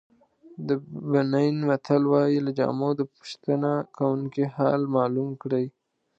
[0.67, 0.69] د
[1.11, 5.65] بنین متل وایي له جامو د پوښتنه کوونکي حال معلوم کړئ.